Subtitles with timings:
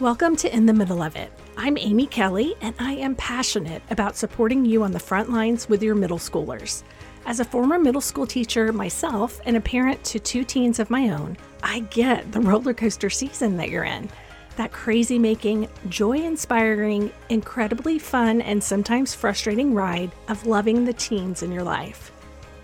[0.00, 1.32] Welcome to In the Middle of It.
[1.56, 5.82] I'm Amy Kelly, and I am passionate about supporting you on the front lines with
[5.82, 6.84] your middle schoolers.
[7.26, 11.10] As a former middle school teacher myself and a parent to two teens of my
[11.10, 14.08] own, I get the roller coaster season that you're in.
[14.54, 21.42] That crazy making, joy inspiring, incredibly fun, and sometimes frustrating ride of loving the teens
[21.42, 22.12] in your life.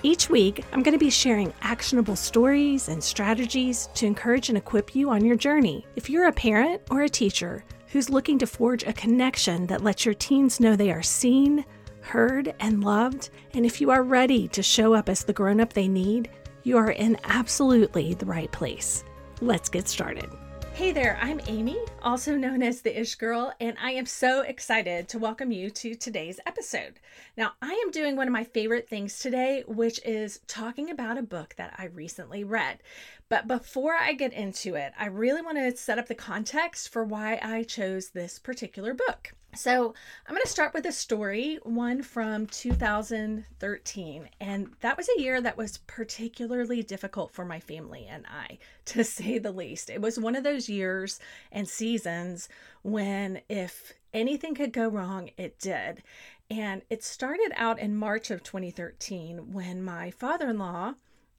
[0.04, 4.94] Each week, I'm going to be sharing actionable stories and strategies to encourage and equip
[4.94, 5.86] you on your journey.
[5.96, 10.04] If you're a parent or a teacher who's looking to forge a connection that lets
[10.04, 11.64] your teens know they are seen,
[12.02, 15.72] heard, and loved, and if you are ready to show up as the grown up
[15.72, 16.30] they need,
[16.64, 19.04] you are in absolutely the right place.
[19.40, 20.30] Let's get started.
[20.74, 25.08] Hey there, I'm Amy, also known as the Ish Girl, and I am so excited
[25.08, 26.98] to welcome you to today's episode.
[27.36, 31.22] Now, I am doing one of my favorite things today, which is talking about a
[31.22, 32.80] book that I recently read.
[33.28, 37.04] But before I get into it, I really want to set up the context for
[37.04, 39.32] why I chose this particular book.
[39.56, 39.94] So,
[40.26, 44.28] I'm going to start with a story, one from 2013.
[44.40, 49.04] And that was a year that was particularly difficult for my family and I, to
[49.04, 49.90] say the least.
[49.90, 51.20] It was one of those years
[51.52, 52.48] and seasons
[52.82, 56.02] when if anything could go wrong, it did.
[56.50, 60.94] And it started out in March of 2013 when my father in law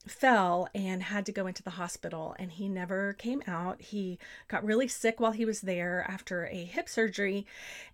[0.08, 3.82] fell and had to go into the hospital and he never came out.
[3.82, 7.46] He got really sick while he was there after a hip surgery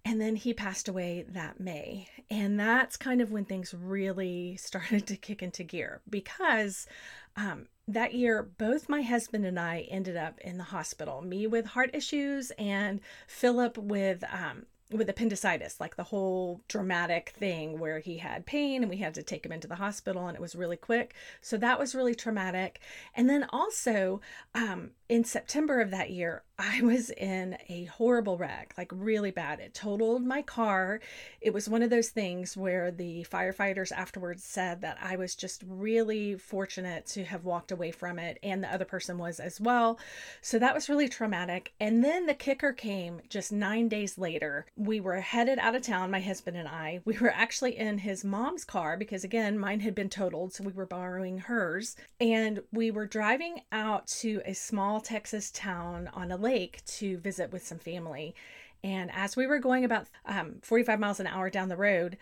[0.04, 2.08] and then he passed away that May.
[2.30, 6.88] And that's kind of when things really started to kick into gear because
[7.36, 11.22] um, that year, both my husband and I ended up in the hospital.
[11.22, 17.80] Me with heart issues, and Philip with um, with appendicitis, like the whole dramatic thing
[17.80, 20.42] where he had pain and we had to take him into the hospital and it
[20.42, 21.14] was really quick.
[21.42, 22.80] So that was really traumatic.
[23.16, 24.22] And then also
[24.54, 29.60] um, in September of that year, I was in a horrible wreck, like really bad.
[29.60, 31.00] It totaled my car.
[31.42, 35.64] It was one of those things where the firefighters afterwards said that I was just
[35.68, 39.98] really fortunate to have walked away from it, and the other person was as well.
[40.42, 41.74] So that was really traumatic.
[41.80, 44.68] And then the kicker came just nine days later.
[44.76, 47.02] We were headed out of town, my husband and I.
[47.06, 50.74] We were actually in his mom's car because, again, mine had been totaled, so we
[50.74, 51.96] were borrowing hers.
[52.20, 57.18] And we were driving out to a small Texas town on a lake lake to
[57.18, 58.36] visit with some family.
[58.84, 62.18] And as we were going about um, 45 miles an hour down the road,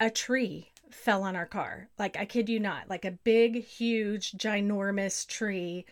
[0.00, 1.88] a tree fell on our car.
[1.98, 5.84] Like, I kid you not, like a big, huge, ginormous tree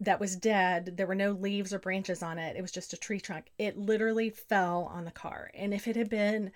[0.00, 0.96] that was dead.
[0.96, 2.56] There were no leaves or branches on it.
[2.56, 3.46] It was just a tree trunk.
[3.58, 5.50] It literally fell on the car.
[5.54, 6.52] And if it had been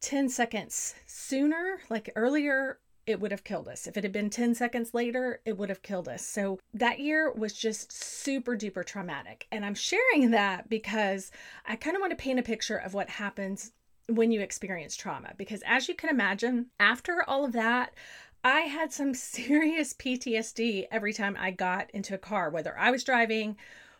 [0.00, 2.78] 10 seconds sooner, like earlier
[3.10, 3.86] it would have killed us.
[3.86, 6.24] If it had been 10 seconds later, it would have killed us.
[6.24, 9.46] So that year was just super duper traumatic.
[9.50, 11.30] And I'm sharing that because
[11.66, 13.72] I kind of want to paint a picture of what happens
[14.06, 15.32] when you experience trauma.
[15.36, 17.94] Because as you can imagine, after all of that,
[18.42, 23.04] I had some serious PTSD every time I got into a car, whether I was
[23.04, 23.56] driving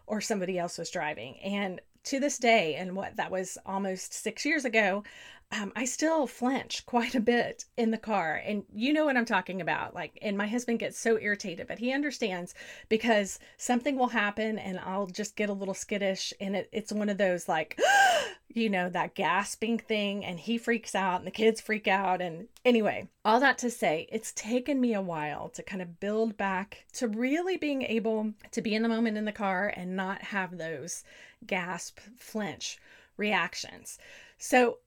[0.07, 1.39] or somebody else was driving.
[1.39, 5.05] And to this day, and what that was almost six years ago,
[5.53, 8.41] um, I still flinch quite a bit in the car.
[8.45, 9.95] And you know what I'm talking about.
[9.95, 12.55] Like, and my husband gets so irritated, but he understands
[12.89, 16.33] because something will happen and I'll just get a little skittish.
[16.41, 17.81] And it, it's one of those, like,
[18.49, 20.25] you know, that gasping thing.
[20.25, 22.23] And he freaks out and the kids freak out.
[22.23, 26.37] And anyway, all that to say, it's taken me a while to kind of build
[26.37, 30.23] back to really being able to be in the moment in the car and not
[30.23, 31.03] have those
[31.45, 32.79] gasp, flinch
[33.17, 33.99] reactions.
[34.39, 34.79] So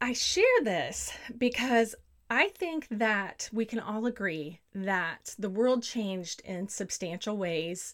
[0.00, 1.94] I share this because
[2.30, 7.92] I think that we can all agree that the world changed in substantial ways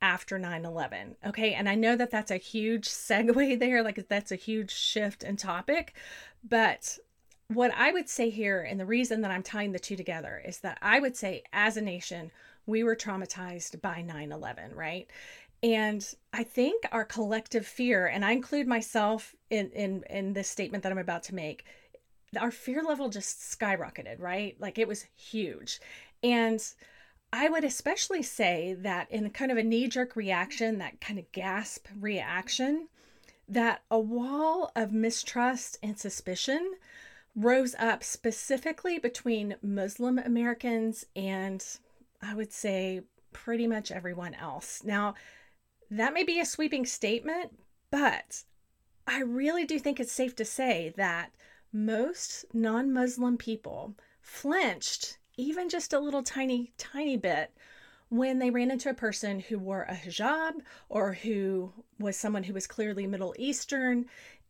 [0.00, 1.16] after 9 11.
[1.26, 1.54] Okay.
[1.54, 5.36] And I know that that's a huge segue there, like that's a huge shift in
[5.36, 5.94] topic.
[6.48, 6.98] But
[7.48, 10.58] what I would say here, and the reason that I'm tying the two together, is
[10.58, 12.30] that I would say as a nation,
[12.66, 15.08] we were traumatized by 9 11, right?
[15.62, 20.82] And I think our collective fear, and I include myself in, in, in this statement
[20.82, 21.64] that I'm about to make,
[22.38, 24.56] our fear level just skyrocketed, right?
[24.60, 25.80] Like it was huge.
[26.22, 26.62] And
[27.32, 31.30] I would especially say that in kind of a knee jerk reaction, that kind of
[31.32, 32.88] gasp reaction,
[33.48, 36.74] that a wall of mistrust and suspicion
[37.34, 41.64] rose up specifically between Muslim Americans and
[42.22, 44.82] I would say pretty much everyone else.
[44.82, 45.14] Now,
[45.90, 47.58] that may be a sweeping statement,
[47.90, 48.44] but
[49.06, 51.32] I really do think it's safe to say that
[51.72, 57.52] most non Muslim people flinched even just a little tiny, tiny bit
[58.08, 60.54] when they ran into a person who wore a hijab
[60.88, 64.06] or who was someone who was clearly Middle Eastern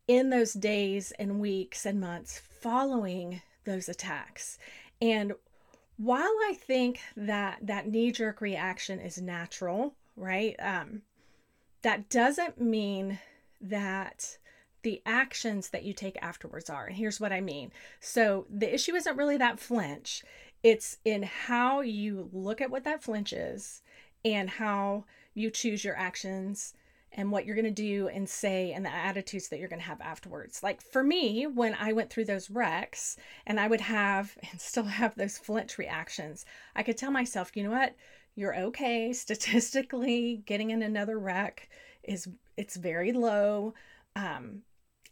[0.07, 4.59] in those days and weeks and months following those attacks.
[5.01, 5.33] And
[5.97, 10.55] while I think that that knee jerk reaction is natural, right?
[10.59, 11.03] Um,
[11.87, 13.21] that doesn't mean
[13.61, 14.39] that
[14.83, 16.87] the actions that you take afterwards are.
[16.87, 17.71] And here's what I mean.
[18.01, 20.25] So the issue isn't really that flinch,
[20.65, 23.83] it's in how you look at what that flinch is
[24.25, 26.75] and how you choose your actions
[27.13, 29.87] and what you're going to do and say and the attitudes that you're going to
[29.87, 30.65] have afterwards.
[30.65, 33.17] Like for me, when I went through those wrecks
[33.47, 36.45] and I would have and still have those flinch reactions,
[36.75, 37.95] I could tell myself, you know what?
[38.37, 39.13] You're okay.
[39.15, 41.69] Statistically, getting in another wreck
[42.05, 43.75] is it's very low.
[44.15, 44.63] Um,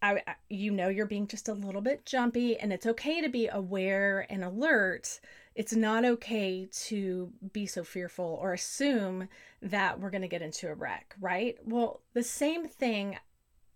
[0.05, 3.49] I, you know you're being just a little bit jumpy and it's okay to be
[3.49, 5.19] aware and alert
[5.55, 9.29] it's not okay to be so fearful or assume
[9.62, 13.17] that we're going to get into a wreck right well the same thing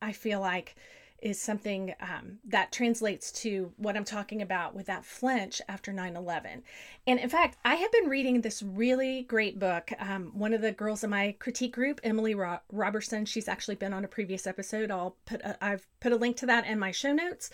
[0.02, 0.76] i feel like
[1.20, 6.16] is something um, that translates to what I'm talking about with that flinch after 9
[6.16, 6.62] 11.
[7.06, 9.90] And in fact, I have been reading this really great book.
[9.98, 13.92] Um, one of the girls in my critique group, Emily Ro- Robertson, she's actually been
[13.92, 14.90] on a previous episode.
[14.90, 17.50] I'll put a, I've put a link to that in my show notes.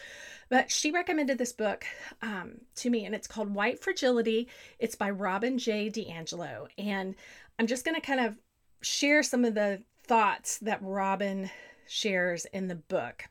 [0.50, 1.86] But she recommended this book
[2.20, 4.48] um, to me, and it's called White Fragility.
[4.78, 5.90] It's by Robin J.
[5.90, 6.68] DiAngelo.
[6.76, 7.14] And
[7.58, 8.38] I'm just going to kind of
[8.82, 11.50] share some of the thoughts that Robin
[11.86, 13.24] shares in the book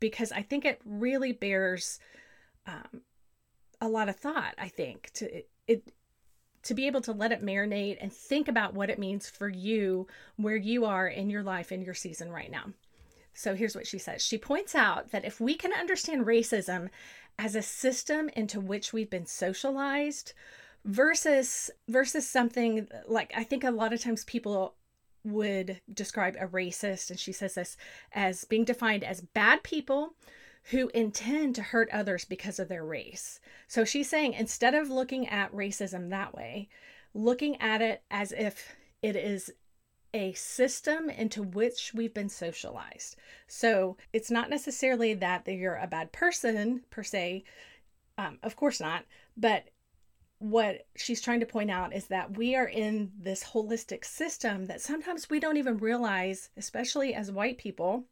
[0.00, 1.98] because I think it really bears
[2.66, 3.02] um,
[3.80, 4.54] a lot of thought.
[4.58, 5.92] I think to it,
[6.62, 10.08] to be able to let it marinate and think about what it means for you
[10.36, 12.72] where you are in your life in your season right now.
[13.34, 14.22] So here's what she says.
[14.22, 16.88] She points out that if we can understand racism
[17.38, 20.32] as a system into which we've been socialized
[20.84, 24.74] versus versus something like I think a lot of times people
[25.26, 27.76] would describe a racist, and she says this
[28.12, 30.14] as being defined as bad people
[30.70, 33.40] who intend to hurt others because of their race.
[33.68, 36.68] So she's saying instead of looking at racism that way,
[37.14, 39.52] looking at it as if it is
[40.12, 43.16] a system into which we've been socialized.
[43.46, 47.44] So it's not necessarily that you're a bad person per se,
[48.18, 49.04] um, of course not,
[49.36, 49.68] but
[50.38, 54.80] what she's trying to point out is that we are in this holistic system that
[54.80, 58.04] sometimes we don't even realize, especially as white people.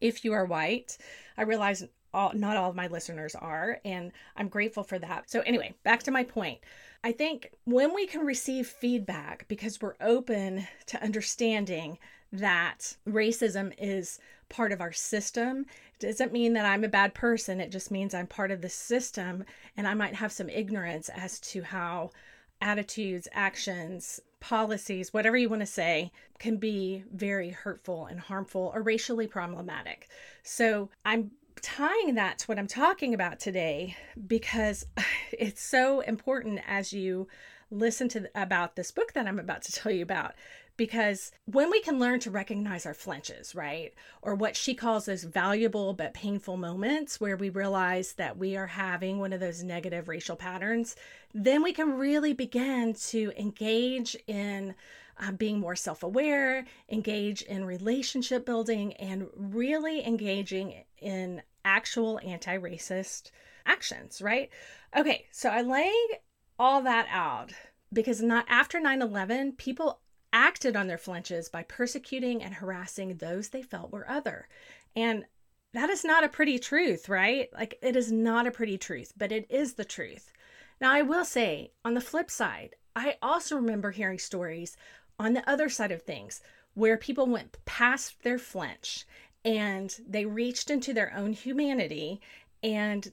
[0.00, 0.96] If you are white,
[1.36, 5.28] I realize all, not all of my listeners are, and I'm grateful for that.
[5.28, 6.60] So, anyway, back to my point.
[7.02, 11.98] I think when we can receive feedback because we're open to understanding
[12.32, 14.18] that racism is
[14.48, 15.66] part of our system.
[15.98, 17.60] Doesn't mean that I'm a bad person.
[17.60, 19.44] It just means I'm part of the system
[19.76, 22.10] and I might have some ignorance as to how
[22.60, 28.82] attitudes, actions, policies, whatever you want to say, can be very hurtful and harmful or
[28.82, 30.08] racially problematic.
[30.42, 31.30] So I'm
[31.62, 33.96] tying that to what I'm talking about today
[34.26, 34.86] because
[35.32, 37.28] it's so important as you
[37.70, 40.34] listen to about this book that I'm about to tell you about
[40.76, 43.94] because when we can learn to recognize our flinches, right?
[44.22, 48.66] Or what she calls those valuable but painful moments where we realize that we are
[48.66, 50.96] having one of those negative racial patterns,
[51.32, 54.74] then we can really begin to engage in
[55.20, 62.58] uh, being more self aware, engage in relationship building, and really engaging in actual anti
[62.58, 63.30] racist
[63.64, 64.50] actions, right?
[64.96, 65.92] Okay, so I lay
[66.58, 67.52] all that out
[67.92, 70.00] because not after 9-11 people
[70.34, 74.48] acted on their flinches by persecuting and harassing those they felt were other.
[74.94, 75.24] And
[75.72, 77.48] that is not a pretty truth, right?
[77.54, 80.32] Like, it is not a pretty truth, but it is the truth.
[80.80, 84.76] Now, I will say, on the flip side, I also remember hearing stories
[85.18, 86.40] on the other side of things
[86.74, 89.06] where people went past their flinch
[89.44, 92.20] and they reached into their own humanity
[92.62, 93.12] and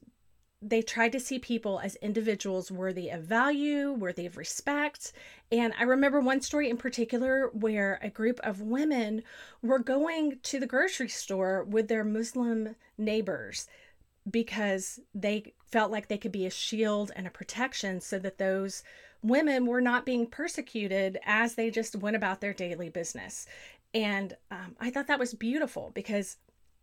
[0.62, 5.12] they tried to see people as individuals worthy of value, worthy of respect.
[5.52, 9.24] And I remember one story in particular where a group of women
[9.64, 13.68] were going to the grocery store with their Muslim neighbors
[14.30, 18.84] because they felt like they could be a shield and a protection so that those
[19.24, 23.48] women were not being persecuted as they just went about their daily business.
[23.94, 26.38] And um, I thought that was beautiful because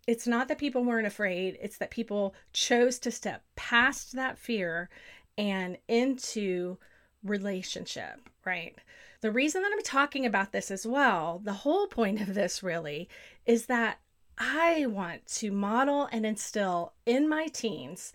[0.07, 4.89] it's not that people weren't afraid, it's that people chose to step past that fear
[5.37, 6.79] and into
[7.23, 8.77] relationship, right?
[9.21, 13.09] The reason that I'm talking about this as well, the whole point of this really
[13.47, 13.99] is that
[14.39, 18.13] I want to model and instill in my teens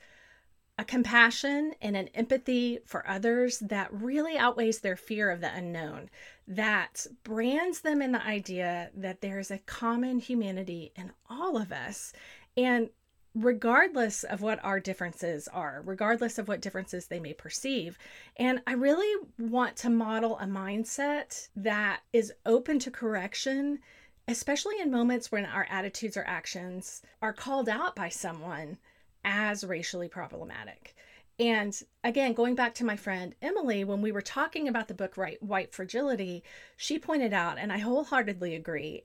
[0.77, 6.09] a compassion and an empathy for others that really outweighs their fear of the unknown,
[6.47, 12.11] that brands them in the idea that there's a common humanity in all of us.
[12.57, 12.89] And
[13.35, 17.97] regardless of what our differences are, regardless of what differences they may perceive.
[18.37, 23.79] And I really want to model a mindset that is open to correction,
[24.27, 28.77] especially in moments when our attitudes or actions are called out by someone
[29.23, 30.95] as racially problematic.
[31.39, 35.17] And again, going back to my friend Emily, when we were talking about the book
[35.17, 36.43] right, White Fragility,
[36.77, 39.03] she pointed out, and I wholeheartedly agree,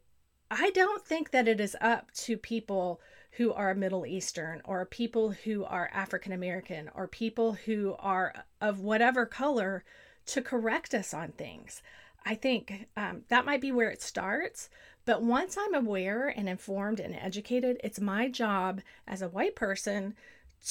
[0.50, 3.00] I don't think that it is up to people
[3.32, 8.80] who are Middle Eastern or people who are African American or people who are of
[8.80, 9.84] whatever color
[10.26, 11.82] to correct us on things.
[12.28, 14.68] I think um, that might be where it starts.
[15.06, 20.14] But once I'm aware and informed and educated, it's my job as a white person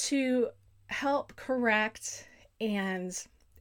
[0.04, 0.50] to
[0.86, 2.28] help correct
[2.62, 3.12] and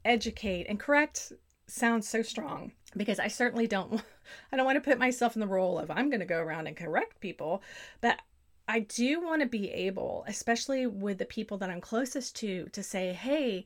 [0.04, 0.66] educate.
[0.68, 1.32] And correct
[1.66, 4.02] sounds so strong because I certainly don't
[4.52, 6.66] I don't want to put myself in the role of I'm going to go around
[6.66, 7.62] and correct people,
[8.02, 8.20] but
[8.68, 12.82] I do want to be able, especially with the people that I'm closest to, to
[12.82, 13.64] say, hey,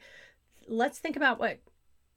[0.68, 1.58] let's think about what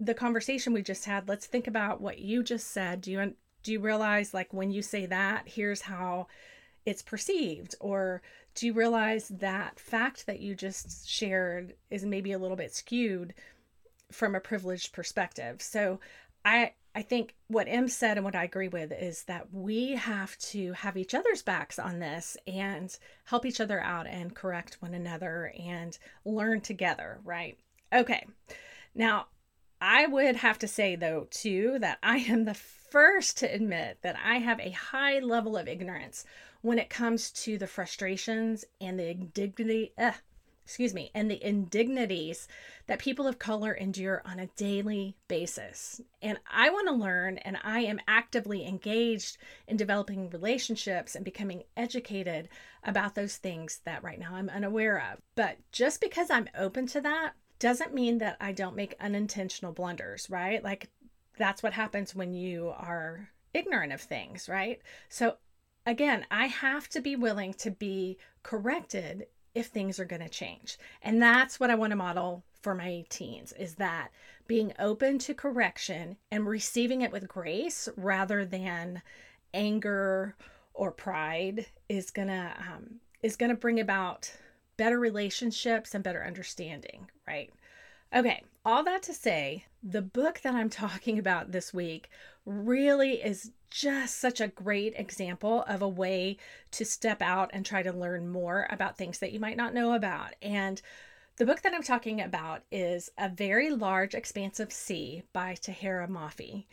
[0.06, 1.28] the conversation we just had.
[1.28, 3.02] Let's think about what you just said.
[3.02, 3.34] Do you
[3.64, 6.28] do you realize like when you say that, here's how
[6.86, 8.22] it's perceived or
[8.56, 13.34] do you realize that fact that you just shared is maybe a little bit skewed
[14.12, 15.62] from a privileged perspective.
[15.62, 16.00] So
[16.46, 20.38] I I think what Em said and what I agree with is that we have
[20.40, 22.96] to have each other's backs on this and
[23.26, 27.58] help each other out and correct one another and learn together, right?
[27.92, 28.28] Okay.
[28.94, 29.26] Now,
[29.86, 34.16] I would have to say, though, too, that I am the first to admit that
[34.24, 36.24] I have a high level of ignorance
[36.62, 40.14] when it comes to the frustrations and the indignity, uh,
[40.64, 42.48] excuse me, and the indignities
[42.88, 46.00] that people of color endure on a daily basis.
[46.22, 49.38] And I want to learn, and I am actively engaged
[49.68, 52.48] in developing relationships and becoming educated
[52.86, 55.20] about those things that right now I'm unaware of.
[55.36, 57.34] But just because I'm open to that
[57.64, 60.62] doesn't mean that I don't make unintentional blunders, right?
[60.62, 60.90] Like
[61.38, 64.82] that's what happens when you are ignorant of things, right?
[65.08, 65.38] So
[65.86, 70.78] again, I have to be willing to be corrected if things are going to change.
[71.02, 74.10] And that's what I want to model for my teens is that
[74.46, 79.02] being open to correction and receiving it with grace rather than
[79.54, 80.36] anger
[80.74, 84.34] or pride is going to um, is going to bring about
[84.78, 87.52] better relationships and better understanding, right?
[88.14, 92.10] Okay, all that to say, the book that I'm talking about this week
[92.46, 96.38] really is just such a great example of a way
[96.72, 99.94] to step out and try to learn more about things that you might not know
[99.94, 100.36] about.
[100.42, 100.82] And
[101.38, 106.08] the book that I'm talking about is A Very Large Expanse of Sea by Tahereh
[106.08, 106.66] Mafi.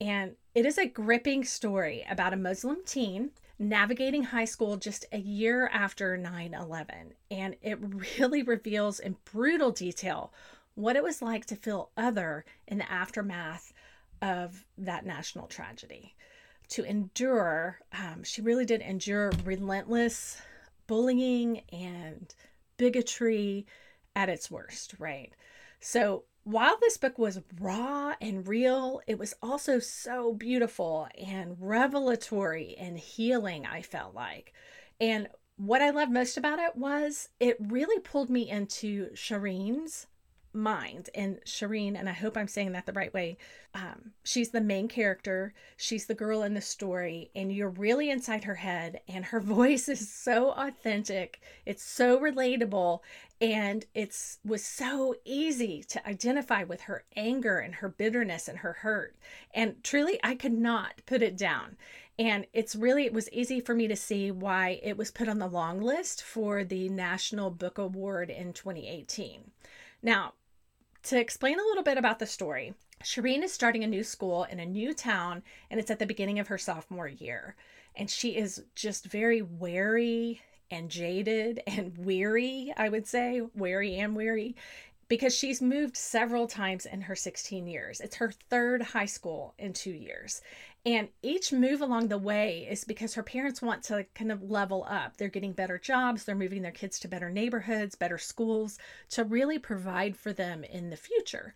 [0.00, 5.18] And it is a gripping story about a Muslim teen navigating high school just a
[5.18, 7.14] year after 9 11.
[7.30, 7.78] And it
[8.18, 10.32] really reveals in brutal detail
[10.74, 13.72] what it was like to feel other in the aftermath
[14.20, 16.14] of that national tragedy.
[16.70, 20.40] To endure, um, she really did endure relentless
[20.86, 22.34] bullying and
[22.76, 23.66] bigotry
[24.14, 25.32] at its worst, right?
[25.80, 32.76] So while this book was raw and real, it was also so beautiful and revelatory
[32.78, 34.52] and healing, I felt like.
[35.00, 35.26] And
[35.56, 40.06] what I loved most about it was it really pulled me into Shireen's
[40.56, 41.10] mind.
[41.14, 43.36] And Shireen, and I hope I'm saying that the right way,
[43.74, 45.52] um, she's the main character.
[45.76, 49.00] She's the girl in the story, and you're really inside her head.
[49.06, 51.40] And her voice is so authentic.
[51.66, 53.00] It's so relatable,
[53.40, 58.72] and it's was so easy to identify with her anger and her bitterness and her
[58.72, 59.16] hurt.
[59.52, 61.76] And truly, I could not put it down.
[62.18, 65.38] And it's really, it was easy for me to see why it was put on
[65.38, 69.50] the long list for the National Book Award in 2018.
[70.02, 70.32] Now,
[71.04, 72.72] to explain a little bit about the story,
[73.04, 76.38] Shireen is starting a new school in a new town, and it's at the beginning
[76.38, 77.54] of her sophomore year.
[77.94, 84.16] And she is just very wary and jaded and weary, I would say, wary and
[84.16, 84.56] weary,
[85.08, 88.00] because she's moved several times in her 16 years.
[88.00, 90.42] It's her third high school in two years.
[90.84, 94.86] And each move along the way is because her parents want to kind of level
[94.88, 95.16] up.
[95.16, 98.78] They're getting better jobs, they're moving their kids to better neighborhoods, better schools
[99.10, 101.54] to really provide for them in the future.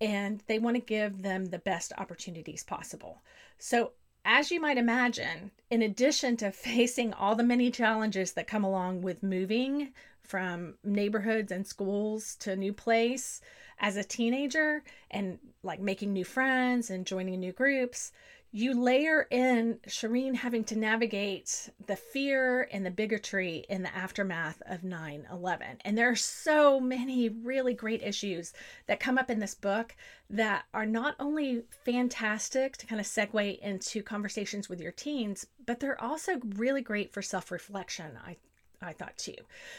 [0.00, 3.20] And they want to give them the best opportunities possible.
[3.58, 3.92] So,
[4.30, 9.00] as you might imagine, in addition to facing all the many challenges that come along
[9.00, 9.88] with moving
[10.20, 13.40] from neighborhoods and schools to a new place
[13.80, 18.12] as a teenager and like making new friends and joining new groups,
[18.50, 24.62] you layer in Shireen having to navigate the fear and the bigotry in the aftermath
[24.66, 25.66] of 9 11.
[25.84, 28.54] And there are so many really great issues
[28.86, 29.94] that come up in this book
[30.30, 35.80] that are not only fantastic to kind of segue into conversations with your teens, but
[35.80, 38.36] they're also really great for self reflection, I
[38.80, 39.34] I thought too.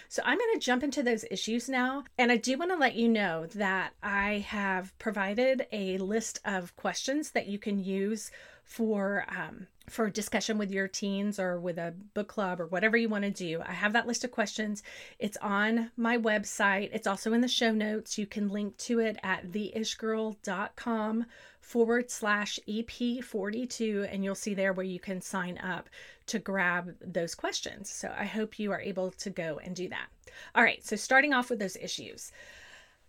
[0.09, 2.03] So I'm going to jump into those issues now.
[2.17, 6.75] And I do want to let you know that I have provided a list of
[6.75, 8.29] questions that you can use
[8.69, 13.09] for um, for discussion with your teens or with a book club or whatever you
[13.09, 13.61] want to do.
[13.65, 14.83] I have that list of questions.
[15.17, 16.91] It's on my website.
[16.93, 18.19] It's also in the show notes.
[18.19, 21.25] You can link to it at theishgirl.com
[21.59, 25.89] forward slash EP42, and you'll see there where you can sign up
[26.27, 27.89] to grab those questions.
[27.89, 30.07] So I hope you are able to go and do that.
[30.53, 32.31] All right, so starting off with those issues.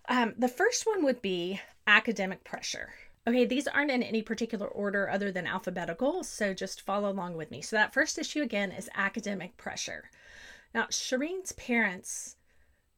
[0.09, 2.95] Um, the first one would be academic pressure.
[3.27, 7.51] Okay, these aren't in any particular order other than alphabetical, so just follow along with
[7.51, 7.61] me.
[7.61, 10.11] So, that first issue again is academic pressure.
[10.75, 12.37] Now, Shireen's parents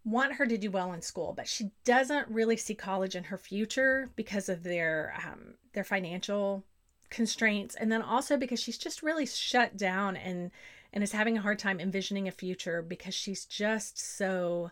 [0.04, 3.38] want her to do well in school, but she doesn't really see college in her
[3.38, 6.64] future because of their um, their financial
[7.10, 10.50] constraints, and then also because she's just really shut down and
[10.92, 14.70] and is having a hard time envisioning a future because she's just so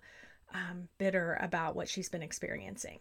[0.53, 2.99] um, bitter about what she's been experiencing.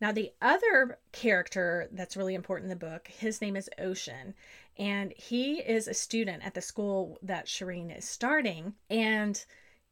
[0.00, 4.34] Now, the other character that's really important in the book, his name is Ocean,
[4.78, 8.74] and he is a student at the school that Shireen is starting.
[8.90, 9.42] And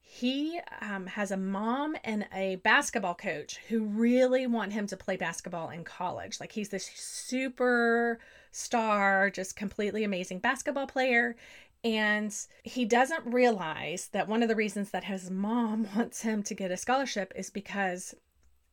[0.07, 5.17] he um, has a mom and a basketball coach who really want him to play
[5.17, 6.39] basketball in college.
[6.39, 8.21] Like he's this super
[8.53, 11.35] star, just completely amazing basketball player.
[11.83, 16.55] And he doesn't realize that one of the reasons that his mom wants him to
[16.55, 18.15] get a scholarship is because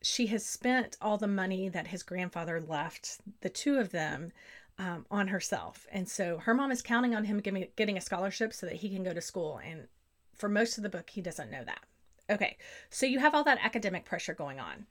[0.02, 4.32] she has spent all the money that his grandfather left the two of them
[4.78, 5.86] um, on herself.
[5.92, 8.90] And so her mom is counting on him giving, getting a scholarship so that he
[8.90, 9.60] can go to school.
[9.64, 9.86] And
[10.34, 11.84] for most of the book, he doesn't know that.
[12.30, 12.56] Okay,
[12.90, 14.86] so you have all that academic pressure going on.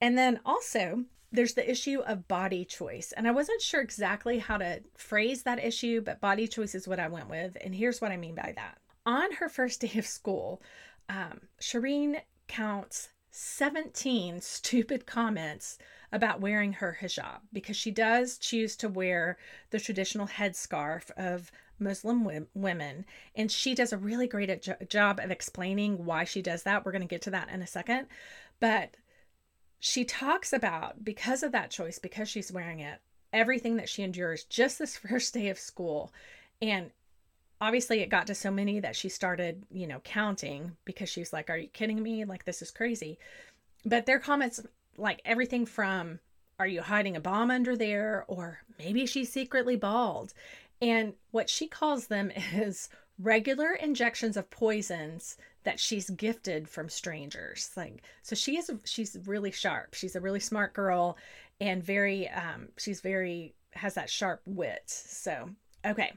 [0.00, 3.12] And then also, there's the issue of body choice.
[3.12, 7.00] And I wasn't sure exactly how to phrase that issue, but body choice is what
[7.00, 7.56] I went with.
[7.60, 8.78] And here's what I mean by that.
[9.04, 10.62] On her first day of school,
[11.08, 15.78] um, Shireen counts 17 stupid comments
[16.12, 19.36] about wearing her hijab because she does choose to wear
[19.70, 23.04] the traditional headscarf of Muslim women.
[23.34, 26.84] And she does a really great job of explaining why she does that.
[26.84, 28.06] We're going to get to that in a second.
[28.60, 28.96] But
[29.78, 33.00] she talks about because of that choice, because she's wearing it,
[33.32, 36.12] everything that she endures just this first day of school.
[36.62, 36.90] And
[37.60, 41.32] obviously it got to so many that she started, you know, counting because she was
[41.32, 42.24] like, Are you kidding me?
[42.24, 43.18] Like, this is crazy.
[43.84, 44.60] But their comments,
[44.96, 46.20] like everything from,
[46.58, 48.24] Are you hiding a bomb under there?
[48.28, 50.32] Or maybe she's secretly bald.
[50.82, 52.88] And what she calls them is
[53.18, 59.50] regular injections of poisons that she's gifted from strangers like so she is she's really
[59.50, 61.16] sharp she's a really smart girl
[61.60, 65.48] and very um she's very has that sharp wit so
[65.84, 66.12] okay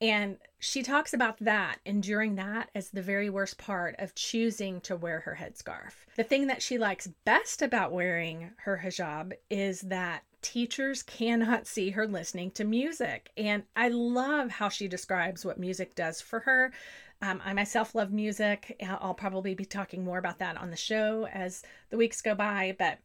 [0.00, 4.96] and she talks about that, enduring that as the very worst part of choosing to
[4.96, 5.92] wear her headscarf.
[6.16, 11.90] The thing that she likes best about wearing her hijab is that teachers cannot see
[11.90, 13.30] her listening to music.
[13.36, 16.72] And I love how she describes what music does for her.
[17.20, 18.80] Um, I myself love music.
[18.88, 22.76] I'll probably be talking more about that on the show as the weeks go by,
[22.78, 22.98] but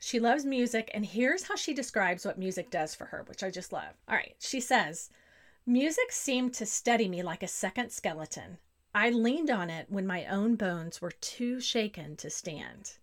[0.00, 0.90] she loves music.
[0.92, 3.94] And here's how she describes what music does for her, which I just love.
[4.08, 4.34] All right.
[4.40, 5.10] She says,
[5.66, 8.58] Music seemed to steady me like a second skeleton.
[8.94, 12.94] I leaned on it when my own bones were too shaken to stand.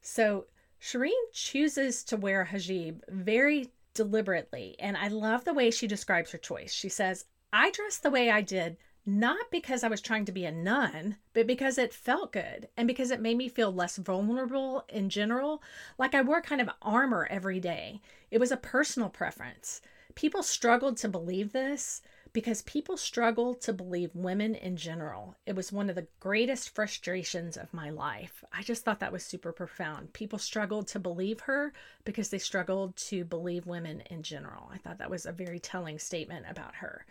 [0.00, 0.46] So
[0.80, 6.38] Shireen chooses to wear hijab very deliberately, and I love the way she describes her
[6.38, 6.72] choice.
[6.72, 10.44] She says, I dressed the way I did not because I was trying to be
[10.44, 14.84] a nun, but because it felt good and because it made me feel less vulnerable
[14.90, 15.62] in general,
[15.96, 18.02] like I wore kind of armor every day.
[18.30, 19.80] It was a personal preference
[20.18, 22.02] people struggled to believe this
[22.32, 25.36] because people struggle to believe women in general.
[25.46, 28.42] It was one of the greatest frustrations of my life.
[28.52, 30.12] I just thought that was super profound.
[30.14, 31.72] People struggled to believe her
[32.04, 34.68] because they struggled to believe women in general.
[34.74, 37.06] I thought that was a very telling statement about her.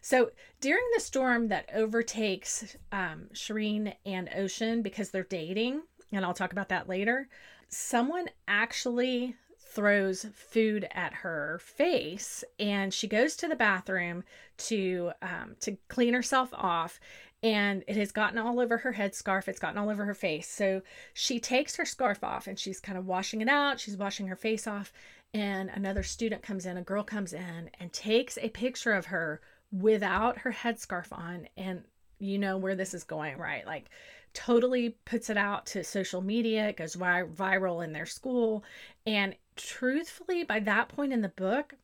[0.00, 6.32] So during the storm that overtakes um, Shireen and Ocean because they're dating, and I'll
[6.32, 7.26] talk about that later,
[7.68, 9.34] someone actually
[9.74, 14.22] throws food at her face and she goes to the bathroom
[14.56, 17.00] to um, to clean herself off
[17.42, 19.48] and it has gotten all over her headscarf.
[19.48, 20.48] It's gotten all over her face.
[20.48, 20.82] So
[21.12, 23.80] she takes her scarf off and she's kind of washing it out.
[23.80, 24.92] She's washing her face off.
[25.34, 29.40] And another student comes in, a girl comes in and takes a picture of her
[29.72, 31.48] without her headscarf on.
[31.56, 31.82] And
[32.20, 33.66] you know where this is going, right?
[33.66, 33.90] Like,
[34.34, 36.68] totally puts it out to social media.
[36.68, 38.64] It goes vi- viral in their school.
[39.06, 41.74] And truthfully, by that point in the book,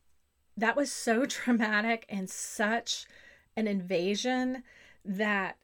[0.57, 3.05] that was so traumatic and such
[3.55, 4.63] an invasion
[5.03, 5.57] that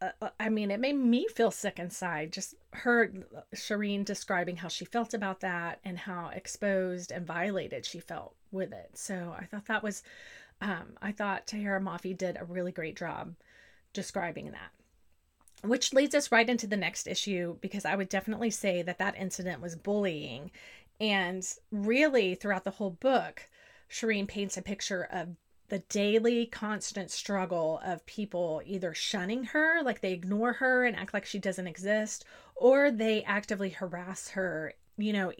[0.00, 2.32] uh, uh, I mean, it made me feel sick inside.
[2.32, 3.12] Just her,
[3.54, 8.72] Shireen describing how she felt about that and how exposed and violated she felt with
[8.72, 8.90] it.
[8.94, 10.02] So I thought that was,
[10.60, 13.34] um, I thought Tahereh Mafi did a really great job
[13.92, 14.70] describing that.
[15.64, 19.18] Which leads us right into the next issue because I would definitely say that that
[19.18, 20.52] incident was bullying.
[21.00, 23.48] And really, throughout the whole book,
[23.88, 25.36] Shireen paints a picture of
[25.68, 31.12] the daily constant struggle of people either shunning her, like they ignore her and act
[31.12, 32.24] like she doesn't exist,
[32.56, 35.32] or they actively harass her, you know,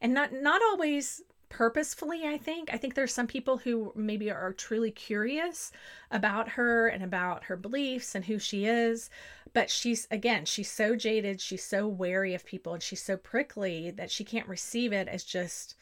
[0.00, 4.52] and not not always purposefully i think i think there's some people who maybe are
[4.52, 5.70] truly curious
[6.10, 9.10] about her and about her beliefs and who she is
[9.52, 13.90] but she's again she's so jaded she's so wary of people and she's so prickly
[13.90, 15.76] that she can't receive it as just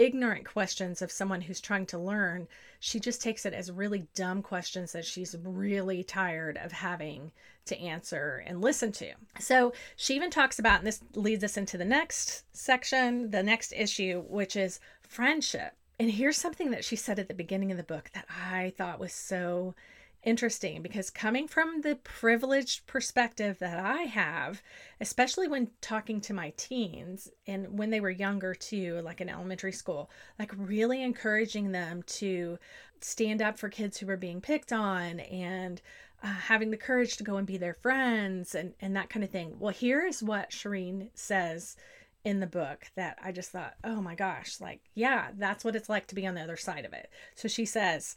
[0.00, 2.48] ignorant questions of someone who's trying to learn.
[2.80, 7.32] She just takes it as really dumb questions that she's really tired of having
[7.66, 9.12] to answer and listen to.
[9.38, 13.72] So she even talks about, and this leads us into the next section, the next
[13.76, 15.72] issue, which is friendship.
[15.98, 19.00] And here's something that she said at the beginning of the book that I thought
[19.00, 19.74] was so
[20.22, 24.62] interesting because coming from the privileged perspective that I have,
[25.00, 29.72] especially when talking to my teens and when they were younger too, like in elementary
[29.72, 32.58] school, like really encouraging them to
[33.00, 35.82] stand up for kids who were being picked on and
[36.22, 39.30] uh, having the courage to go and be their friends and, and that kind of
[39.30, 39.56] thing.
[39.58, 41.76] Well, here's what Shireen says
[42.24, 45.88] in the book that I just thought, oh my gosh, like, yeah, that's what it's
[45.88, 47.10] like to be on the other side of it.
[47.34, 48.16] So she says,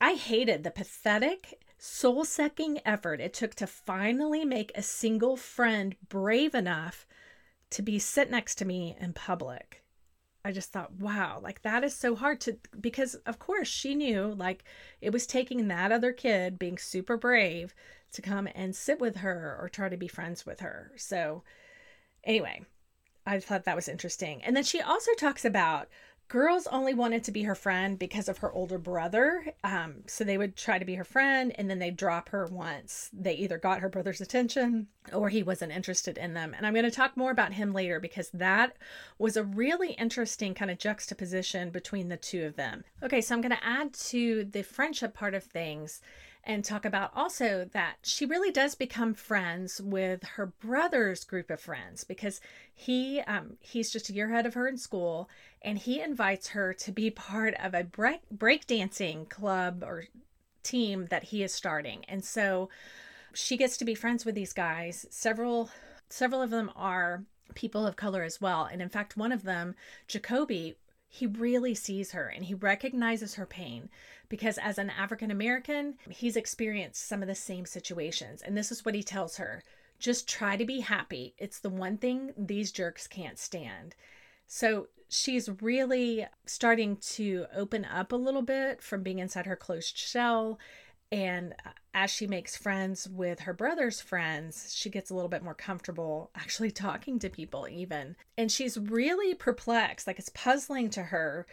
[0.00, 5.96] I hated the pathetic, soul sucking effort it took to finally make a single friend
[6.08, 7.06] brave enough
[7.70, 9.82] to be sit next to me in public.
[10.44, 14.32] I just thought, wow, like that is so hard to because of course she knew
[14.38, 14.62] like
[15.00, 17.74] it was taking that other kid being super brave
[18.12, 20.92] to come and sit with her or try to be friends with her.
[20.96, 21.42] So
[22.22, 22.64] anyway,
[23.26, 24.42] I thought that was interesting.
[24.44, 25.88] And then she also talks about
[26.28, 29.46] girls only wanted to be her friend because of her older brother.
[29.62, 33.10] Um, so they would try to be her friend and then they'd drop her once
[33.12, 36.52] they either got her brother's attention or he wasn't interested in them.
[36.56, 38.76] And I'm going to talk more about him later because that
[39.18, 42.82] was a really interesting kind of juxtaposition between the two of them.
[43.02, 46.00] Okay, so I'm going to add to the friendship part of things
[46.46, 51.60] and talk about also that she really does become friends with her brother's group of
[51.60, 52.40] friends because
[52.72, 55.28] he um, he's just a year ahead of her in school
[55.60, 60.04] and he invites her to be part of a break breakdancing club or
[60.62, 62.04] team that he is starting.
[62.08, 62.68] And so
[63.34, 65.04] she gets to be friends with these guys.
[65.10, 65.70] Several
[66.08, 68.68] several of them are people of color as well.
[68.70, 69.74] And in fact one of them
[70.08, 70.76] Jacobi
[71.16, 73.88] he really sees her and he recognizes her pain
[74.28, 78.42] because as an African American, he's experienced some of the same situations.
[78.42, 79.62] And this is what he tells her
[79.98, 81.34] just try to be happy.
[81.38, 83.94] It's the one thing these jerks can't stand.
[84.46, 89.96] So she's really starting to open up a little bit from being inside her closed
[89.96, 90.58] shell
[91.12, 95.42] and uh, as she makes friends with her brother's friends, she gets a little bit
[95.42, 98.16] more comfortable actually talking to people, even.
[98.36, 100.06] And she's really perplexed.
[100.06, 101.46] Like it's puzzling to her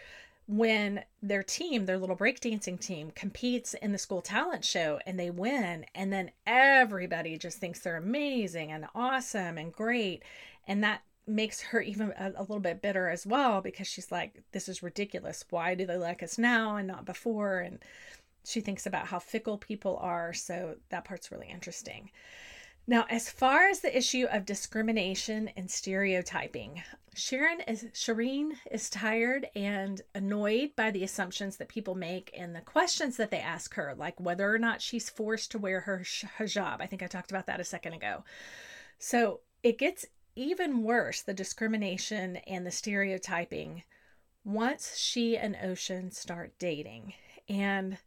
[0.46, 5.30] when their team, their little breakdancing team, competes in the school talent show and they
[5.30, 5.86] win.
[5.96, 10.24] And then everybody just thinks they're amazing and awesome and great.
[10.68, 14.44] And that makes her even a, a, little bit bitter as well because she's like,
[14.52, 15.46] this is ridiculous.
[15.50, 17.60] Why do they like us now and not before?
[17.60, 17.80] And
[18.46, 20.34] she thinks about how fickle people are.
[20.34, 22.12] So that part's really interesting.
[22.86, 26.84] Now, as far as the issue of discrimination and stereotyping,
[27.16, 32.62] Sharon is Shireen is tired and annoyed by the assumptions that people make and the
[32.62, 36.04] questions that they ask her, like whether or not she's forced to wear her
[36.38, 36.82] hijab.
[36.82, 38.26] I think I talked about that a second ago.
[39.00, 43.84] So it gets even worse, the discrimination and the stereotyping,
[44.44, 47.14] once she and Ocean start dating.
[47.48, 47.98] And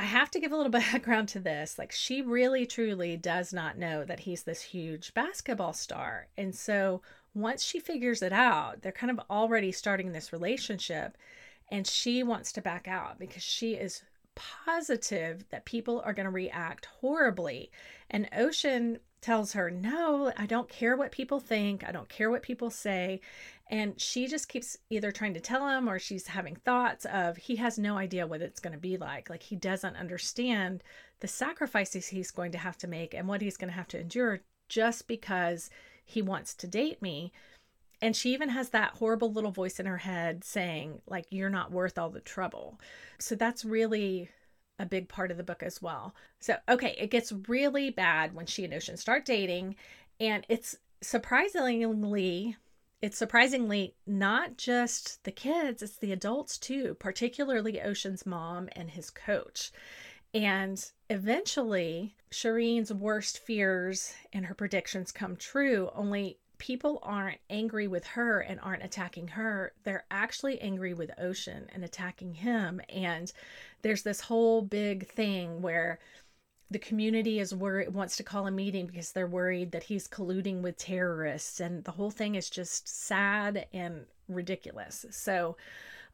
[0.00, 1.78] I have to give a little background to this.
[1.78, 6.28] Like, she really truly does not know that he's this huge basketball star.
[6.38, 7.02] And so,
[7.34, 11.18] once she figures it out, they're kind of already starting this relationship.
[11.70, 14.02] And she wants to back out because she is
[14.34, 17.70] positive that people are going to react horribly.
[18.08, 21.86] And Ocean tells her, No, I don't care what people think.
[21.86, 23.20] I don't care what people say.
[23.68, 27.56] And she just keeps either trying to tell him or she's having thoughts of he
[27.56, 29.30] has no idea what it's going to be like.
[29.30, 30.82] Like he doesn't understand
[31.20, 34.00] the sacrifices he's going to have to make and what he's going to have to
[34.00, 35.70] endure just because
[36.04, 37.32] he wants to date me.
[38.02, 41.70] And she even has that horrible little voice in her head saying, like, you're not
[41.70, 42.80] worth all the trouble.
[43.18, 44.30] So that's really
[44.80, 46.14] a big part of the book as well.
[46.40, 49.76] So, okay, it gets really bad when she and Ocean start dating.
[50.18, 52.56] And it's surprisingly,
[53.02, 59.10] it's surprisingly not just the kids, it's the adults too, particularly Ocean's mom and his
[59.10, 59.70] coach.
[60.32, 68.06] And eventually, Shireen's worst fears and her predictions come true, only people aren't angry with
[68.06, 69.72] her and aren't attacking her.
[69.82, 72.80] They're actually angry with Ocean and attacking him.
[72.88, 73.32] And
[73.82, 75.98] there's this whole big thing where
[76.70, 80.60] the community is worried wants to call a meeting because they're worried that he's colluding
[80.60, 85.06] with terrorists and the whole thing is just sad and ridiculous.
[85.10, 85.56] So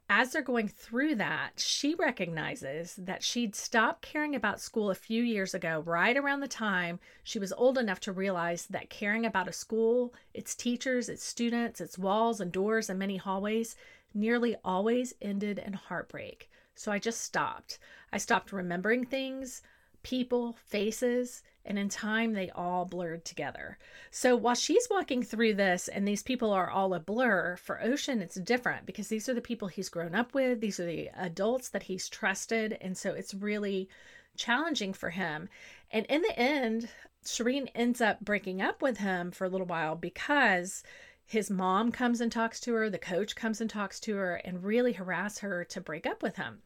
[0.09, 5.21] as they're going through that, she recognizes that she'd stopped caring about school a few
[5.21, 9.49] years ago, right around the time she was old enough to realize that caring about
[9.49, 13.75] a school, its teachers, its students, its walls and doors and many hallways
[14.13, 16.49] nearly always ended in heartbreak.
[16.73, 17.79] So I just stopped.
[18.13, 19.61] I stopped remembering things,
[20.07, 23.77] people, faces, and in time they all blurred together.
[24.09, 28.21] So while she's walking through this and these people are all a blur, for Ocean
[28.21, 31.67] it's different because these are the people he's grown up with, these are the adults
[31.69, 33.89] that he's trusted, and so it's really
[34.37, 35.49] challenging for him.
[35.91, 36.87] And in the end,
[37.25, 40.83] Shireen ends up breaking up with him for a little while because
[41.25, 44.63] his mom comes and talks to her, the coach comes and talks to her, and
[44.63, 46.61] really harass her to break up with him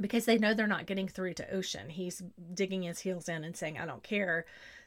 [0.00, 1.88] because they know they're not getting through to Ocean.
[1.90, 2.22] He's
[2.54, 4.46] digging his heels in and saying, I don't care.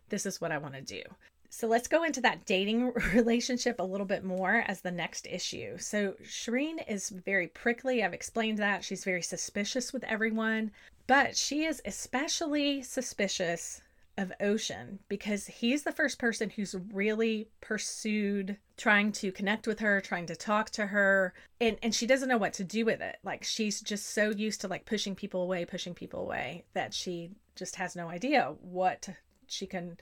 [0.09, 1.01] This is what I want to do.
[1.49, 5.77] So let's go into that dating relationship a little bit more as the next issue.
[5.77, 8.03] So Shireen is very prickly.
[8.03, 8.83] I've explained that.
[8.83, 10.71] She's very suspicious with everyone,
[11.05, 13.81] but she is especially suspicious
[14.17, 20.01] of Ocean because he's the first person who's really pursued trying to connect with her,
[20.01, 23.17] trying to talk to her, and and she doesn't know what to do with it.
[23.23, 27.31] Like she's just so used to like pushing people away, pushing people away that she
[27.55, 29.09] just has no idea what
[29.47, 29.97] she can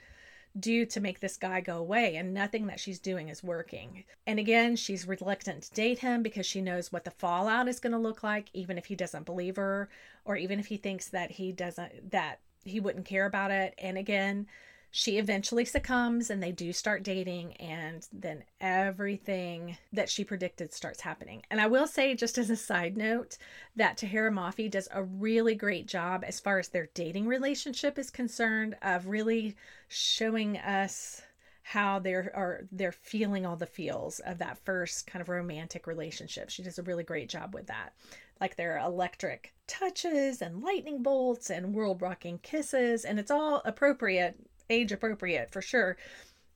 [0.59, 4.03] do to make this guy go away and nothing that she's doing is working.
[4.27, 7.93] And again, she's reluctant to date him because she knows what the fallout is going
[7.93, 9.89] to look like even if he doesn't believe her
[10.25, 13.73] or even if he thinks that he doesn't that he wouldn't care about it.
[13.77, 14.47] And again,
[14.93, 20.99] she eventually succumbs and they do start dating and then everything that she predicted starts
[20.99, 21.41] happening.
[21.49, 23.37] And i will say just as a side note
[23.77, 28.09] that Tahereh Mafi does a really great job as far as their dating relationship is
[28.09, 29.55] concerned of really
[29.87, 31.21] showing us
[31.63, 36.49] how they're are they're feeling all the feels of that first kind of romantic relationship.
[36.49, 37.93] She does a really great job with that
[38.41, 44.35] like their electric touches and lightning bolts and world rocking kisses and it's all appropriate
[44.69, 45.95] age appropriate for sure.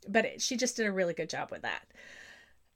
[0.07, 1.85] But it, she just did a really good job with that.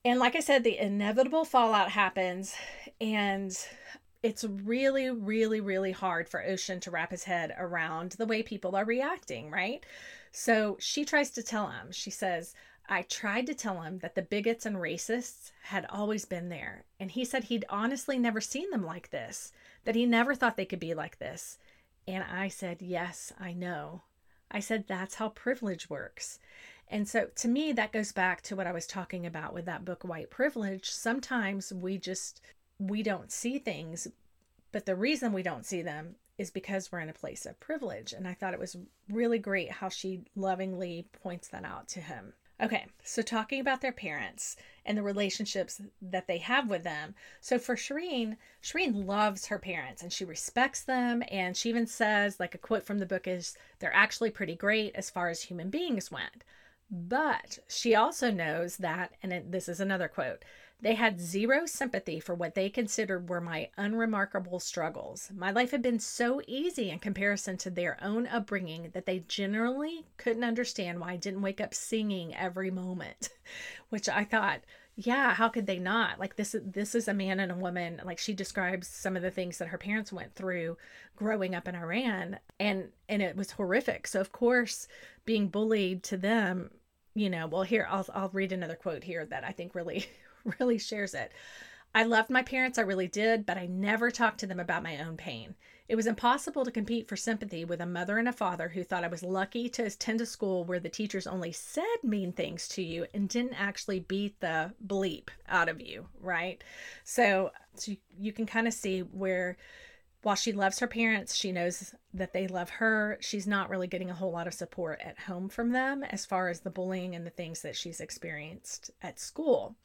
[0.06, 2.56] And like i said the inevitable fallout happens
[3.02, 3.58] and
[4.22, 8.76] it's really really really hard for ocean to wrap his head around the way people
[8.76, 9.86] are reacting right?
[10.32, 12.54] So she tries to tell him she says
[12.92, 17.12] I tried to tell him that the bigots and racists had always been there, and
[17.12, 19.54] he said he'd honestly never seen them like this,
[19.86, 21.60] that he never thought they could be like this.
[22.08, 24.02] And I said, Yes, I know.
[24.50, 26.40] I said, That's how privilege works.
[26.88, 29.86] And so to me, that goes back to what I was talking about with that
[29.86, 30.90] book, White Privilege.
[30.90, 32.42] Sometimes we just,
[32.80, 34.08] we don't see things,
[34.72, 38.14] but the reason we don't see them is because we're in a place of privilege.
[38.14, 38.78] And I thought it was
[39.10, 42.34] really great how she lovingly points that out to him.
[42.62, 47.16] Okay, so talking about their parents and the relationships that they have with them.
[47.40, 51.24] So for Shireen, Shireen loves her parents and she respects them.
[51.32, 54.94] And she even says, like a quote from the book is, they're actually pretty great
[54.96, 56.44] as far as human beings went.
[56.92, 60.44] But she also knows that, and this is another quote
[60.82, 65.30] they had zero sympathy for what they considered were my unremarkable struggles.
[65.36, 70.06] My life had been so easy in comparison to their own upbringing that they generally
[70.16, 73.30] couldn't understand why I didn't wake up singing every moment,
[73.90, 74.62] which I thought,
[74.96, 76.20] yeah, how could they not?
[76.20, 78.02] Like this this is a man and a woman.
[78.06, 80.78] Like she describes some of the things that her parents went through
[81.16, 84.08] growing up in Iran and and it was horrific.
[84.08, 84.88] So of course,
[85.26, 86.72] being bullied to them
[87.16, 90.06] you know well here I'll, I'll read another quote here that i think really
[90.60, 91.32] really shares it.
[91.94, 94.98] I loved my parents, I really did, but I never talked to them about my
[94.98, 95.56] own pain.
[95.88, 99.04] It was impossible to compete for sympathy with a mother and a father who thought
[99.04, 102.84] I was lucky to attend a school where the teachers only said mean things to
[102.84, 106.64] you and didn't actually beat the bleep out of you, right?
[107.04, 109.58] So, so you, you can kind of see where
[110.22, 113.18] while she loves her parents, she knows that they love her.
[113.22, 116.50] She's not really getting a whole lot of support at home from them as far
[116.50, 119.76] as the bullying and the things that she's experienced at school.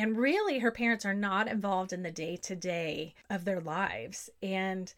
[0.00, 4.30] And really, her parents are not involved in the day to day of their lives.
[4.42, 4.90] And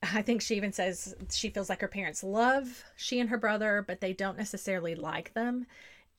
[0.00, 3.84] I think she even says she feels like her parents love she and her brother,
[3.84, 5.66] but they don't necessarily like them.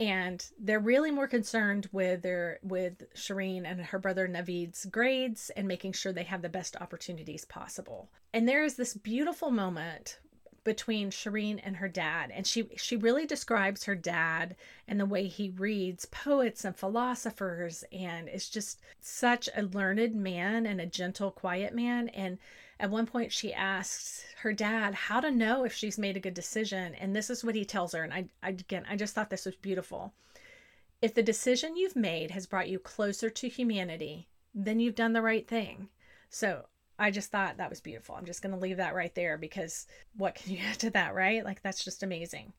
[0.02, 5.66] And they're really more concerned with their with Shireen and her brother Navid's grades and
[5.66, 8.10] making sure they have the best opportunities possible.
[8.34, 10.20] And there is this beautiful moment
[10.66, 12.32] between Shireen and her dad.
[12.34, 17.86] And she she really describes her dad and the way he reads poets and philosophers
[17.94, 22.10] and is just such a learned man and a gentle, quiet man.
[22.10, 22.38] And
[22.78, 26.34] at one point, she asks her dad how to know if she's made a good
[26.34, 26.94] decision.
[26.96, 28.04] And this is what he tells her.
[28.04, 30.14] And I, I again, I just thought this was beautiful.
[31.02, 35.22] If the decision you've made has brought you closer to humanity, then you've done the
[35.22, 35.90] right thing.
[36.30, 36.66] So
[36.98, 38.16] I just thought that was beautiful.
[38.16, 41.16] I'm just going to leave that right there because what can you add to that,
[41.16, 41.44] right?
[41.44, 42.54] Like, that's just amazing.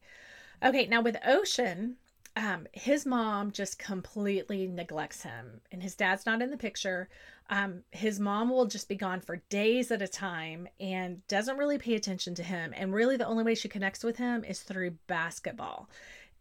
[0.65, 1.97] Okay, now with Ocean,
[2.37, 7.09] um, his mom just completely neglects him, and his dad's not in the picture.
[7.49, 11.79] Um, his mom will just be gone for days at a time and doesn't really
[11.79, 12.75] pay attention to him.
[12.77, 15.89] And really, the only way she connects with him is through basketball.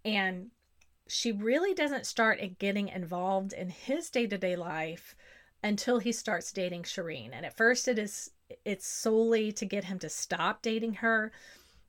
[0.03, 0.51] And
[1.07, 5.15] she really doesn't start getting involved in his day to day life
[5.65, 7.31] until he starts dating Shireen.
[7.33, 8.31] And at first, it is
[8.63, 11.31] it's solely to get him to stop dating her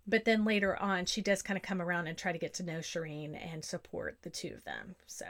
[0.06, 2.62] but then later on she does kind of come around and try to get to
[2.62, 4.94] know Shireen and support the two of them.
[5.06, 5.26] So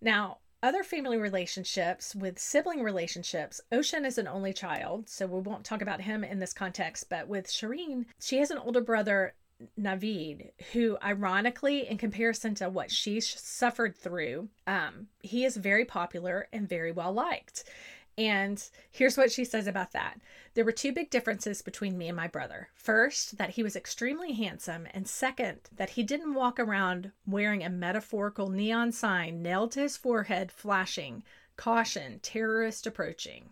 [0.00, 5.64] now other family relationships with sibling relationships, Ocean is an only child, so we won't
[5.64, 9.34] talk about him in this context, but with Shireen, she has an older brother
[9.78, 16.48] Navid, who ironically, in comparison to what she suffered through, um, he is very popular
[16.52, 17.64] and very well liked.
[18.18, 20.20] And here's what she says about that.
[20.54, 22.68] There were two big differences between me and my brother.
[22.74, 27.70] First, that he was extremely handsome, and second, that he didn't walk around wearing a
[27.70, 31.22] metaphorical neon sign nailed to his forehead flashing,
[31.56, 33.50] caution, terrorist approaching.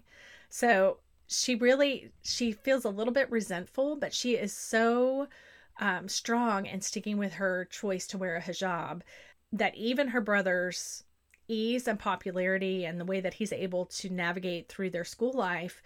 [0.51, 5.29] So she really she feels a little bit resentful, but she is so
[5.81, 9.01] um, strong and sticking with her choice to wear a hijab
[9.53, 11.05] that even her brothers
[11.49, 15.83] ease and popularity and the way that he's able to navigate through their school life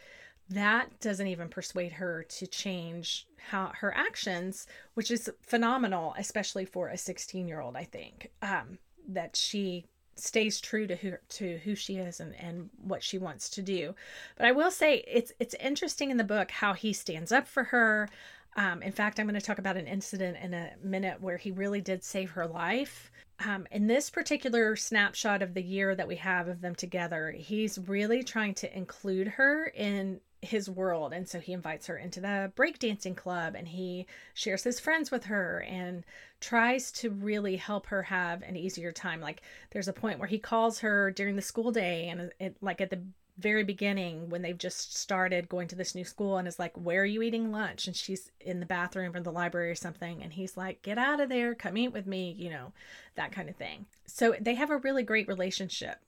[0.50, 6.88] that doesn't even persuade her to change how her actions which is phenomenal especially for
[6.88, 8.78] a 16 year old i think um,
[9.08, 13.50] that she stays true to who to who she is and, and what she wants
[13.50, 13.94] to do.
[14.36, 17.64] But i will say it's it's interesting in the book how he stands up for
[17.64, 18.08] her
[18.56, 21.50] um, in fact i'm going to talk about an incident in a minute where he
[21.50, 26.16] really did save her life um, in this particular snapshot of the year that we
[26.16, 31.12] have of them together, he's really trying to include her in his world.
[31.12, 35.24] And so he invites her into the breakdancing club and he shares his friends with
[35.24, 36.04] her and
[36.40, 39.20] tries to really help her have an easier time.
[39.20, 42.80] Like there's a point where he calls her during the school day and it, like
[42.80, 43.02] at the
[43.38, 47.02] very beginning when they've just started going to this new school and is like, Where
[47.02, 47.86] are you eating lunch?
[47.86, 50.22] And she's in the bathroom or the library or something.
[50.22, 52.72] And he's like, Get out of there, come eat with me, you know,
[53.16, 53.86] that kind of thing.
[54.06, 55.98] So they have a really great relationship,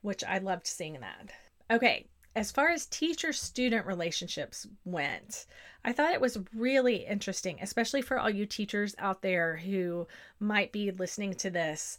[0.00, 1.30] which I loved seeing that.
[1.70, 5.44] Okay, as far as teacher student relationships went,
[5.84, 10.06] I thought it was really interesting, especially for all you teachers out there who
[10.40, 11.98] might be listening to this.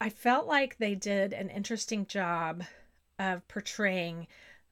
[0.00, 2.64] I felt like they did an interesting job
[3.20, 4.26] of portraying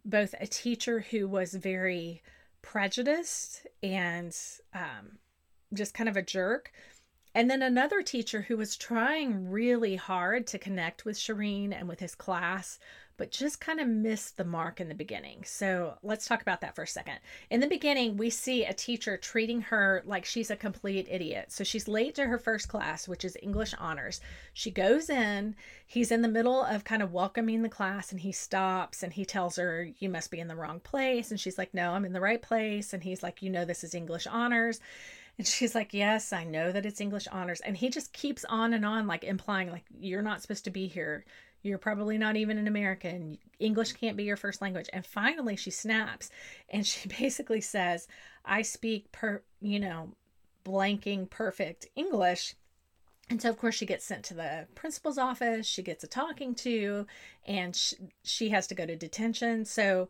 [0.05, 2.23] both a teacher who was very
[2.63, 4.35] prejudiced and
[4.75, 5.19] um,
[5.75, 6.73] just kind of a jerk,
[7.35, 12.01] and then another teacher who was trying really hard to connect with Shireen and with
[12.01, 12.79] his class,
[13.19, 15.43] but just kind of missed the mark in the beginning.
[15.45, 17.19] So let's talk about that for a second.
[17.51, 21.53] In the beginning, we see a teacher treating her like she's a complete idiot.
[21.53, 24.21] So she's late to her first class, which is English honors.
[24.55, 28.33] She goes in, he's in the middle of kind of welcoming the class, and he
[28.33, 31.31] stops and he tells her, You must be in the wrong place.
[31.31, 32.93] And she's like, No, I'm in the right place.
[32.93, 34.81] And he's like, You know, this is English honors.
[35.39, 37.61] And she's like, Yes, I know that it's English honors.
[37.61, 40.87] And he just keeps on and on, like implying, like, you're not supposed to be
[40.87, 41.25] here.
[41.69, 43.39] You're probably not even an American.
[43.59, 44.89] English can't be your first language.
[44.93, 46.31] And finally, she snaps
[46.71, 48.09] and she basically says,
[48.45, 50.15] I speak per, you know,
[50.65, 52.55] blanking perfect English.
[53.31, 55.67] And so, of course, she gets sent to the principal's office.
[55.67, 57.07] She gets a talking to,
[57.47, 59.65] and she, she has to go to detention.
[59.67, 60.09] So,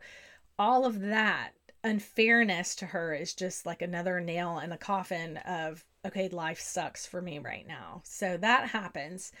[0.57, 1.51] all of that
[1.83, 7.05] unfairness to her is just like another nail in the coffin of, okay, life sucks
[7.05, 8.01] for me right now.
[8.05, 9.33] So, that happens.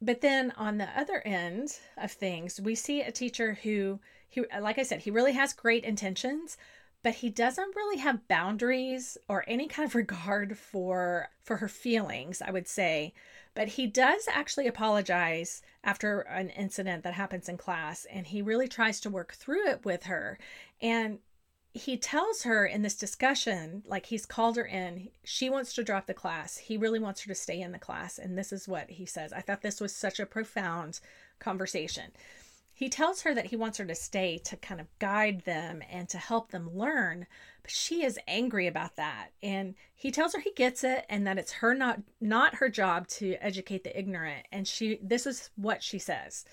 [0.00, 4.78] But then on the other end of things, we see a teacher who, he, like
[4.78, 6.56] I said, he really has great intentions,
[7.02, 12.42] but he doesn't really have boundaries or any kind of regard for for her feelings
[12.42, 13.12] i would say.
[13.54, 18.68] But he does actually apologize after an incident that happens in class and he really
[18.68, 20.38] tries to work through it with her.
[20.80, 21.18] And
[21.72, 26.06] he tells her in this discussion like he's called her in she wants to drop
[26.06, 28.90] the class he really wants her to stay in the class and this is what
[28.90, 31.00] he says i thought this was such a profound
[31.38, 32.10] conversation
[32.80, 36.08] he tells her that he wants her to stay to kind of guide them and
[36.08, 37.26] to help them learn,
[37.60, 39.32] but she is angry about that.
[39.42, 43.06] And he tells her he gets it and that it's her not not her job
[43.08, 44.46] to educate the ignorant.
[44.50, 46.46] And she this is what she says.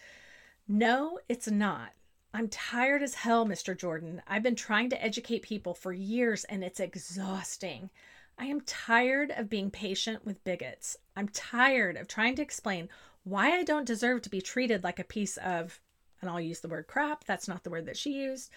[0.67, 1.91] No, it's not.
[2.37, 3.75] I'm tired as hell, Mr.
[3.75, 4.21] Jordan.
[4.27, 7.89] I've been trying to educate people for years and it's exhausting.
[8.37, 10.97] I am tired of being patient with bigots.
[11.15, 12.89] I'm tired of trying to explain
[13.23, 15.79] why I don't deserve to be treated like a piece of
[16.21, 18.51] and I'll use the word crap, that's not the word that she used,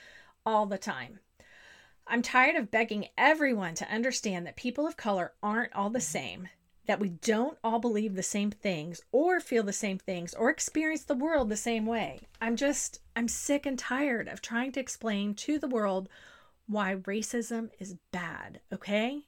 [0.44, 1.20] all the time.
[2.06, 6.04] I'm tired of begging everyone to understand that people of color aren't all the mm-hmm.
[6.04, 6.48] same,
[6.90, 11.04] that we don't all believe the same things or feel the same things or experience
[11.04, 12.18] the world the same way.
[12.40, 16.08] I'm just, I'm sick and tired of trying to explain to the world
[16.66, 19.20] why racism is bad, okay?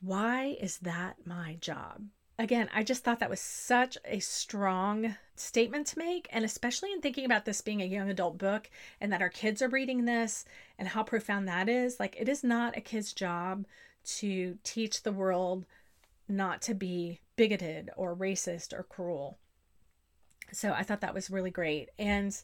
[0.00, 2.04] Why is that my job?
[2.38, 6.26] again, I just thought that was such a strong statement to make.
[6.30, 9.60] And especially in thinking about this being a young adult book and that our kids
[9.60, 10.46] are reading this
[10.78, 12.00] and how profound that is.
[12.00, 13.66] Like, it is not a kid's job
[14.04, 15.66] to teach the world
[16.30, 19.38] not to be bigoted or racist or cruel.
[20.52, 21.90] So I thought that was really great.
[21.98, 22.36] And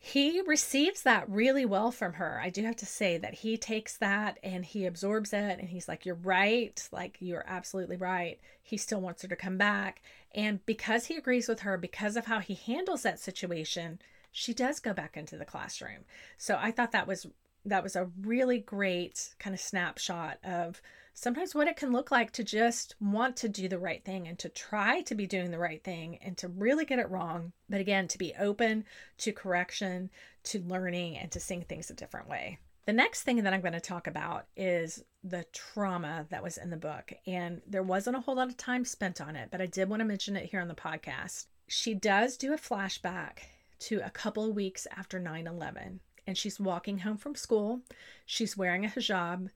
[0.00, 2.40] he receives that really well from her.
[2.42, 5.88] I do have to say that he takes that and he absorbs it and he's
[5.88, 6.88] like, You're right.
[6.92, 8.38] Like, you're absolutely right.
[8.62, 10.00] He still wants her to come back.
[10.32, 13.98] And because he agrees with her, because of how he handles that situation,
[14.30, 16.04] she does go back into the classroom.
[16.36, 17.26] So I thought that was
[17.64, 20.80] that was a really great kind of snapshot of
[21.18, 24.38] sometimes what it can look like to just want to do the right thing and
[24.38, 27.52] to try to be doing the right thing and to really get it wrong.
[27.68, 28.84] But again, to be open
[29.18, 30.10] to correction,
[30.44, 32.58] to learning, and to seeing things a different way.
[32.86, 36.70] The next thing that I'm going to talk about is the trauma that was in
[36.70, 37.12] the book.
[37.26, 40.00] And there wasn't a whole lot of time spent on it, but I did want
[40.00, 41.46] to mention it here on the podcast.
[41.66, 43.40] She does do a flashback
[43.80, 45.98] to a couple of weeks after 9 11.
[46.28, 47.80] And she's walking home from school.
[48.24, 49.48] She's wearing a hijab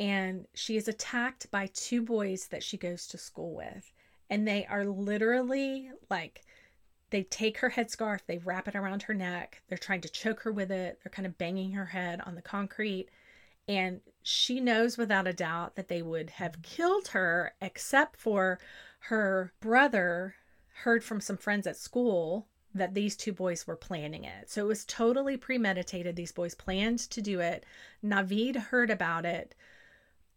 [0.00, 3.92] and she is attacked by two boys that she goes to school with.
[4.30, 6.42] And they are literally like,
[7.10, 10.52] they take her headscarf, they wrap it around her neck, they're trying to choke her
[10.52, 13.08] with it, they're kind of banging her head on the concrete.
[13.66, 18.58] And she knows without a doubt that they would have killed her, except for
[19.00, 20.34] her brother
[20.82, 24.50] heard from some friends at school that these two boys were planning it.
[24.50, 26.16] So it was totally premeditated.
[26.16, 27.64] These boys planned to do it.
[28.04, 29.54] Navid heard about it,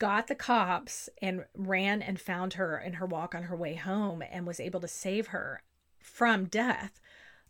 [0.02, 4.24] got the cops and ran and found her in her walk on her way home
[4.32, 5.62] and was able to save her
[6.00, 7.00] from death.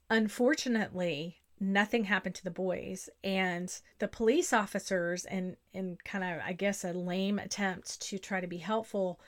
[0.09, 6.51] Unfortunately, nothing happened to the boys and the police officers and in kind of I
[6.51, 9.21] guess a lame attempt to try to be helpful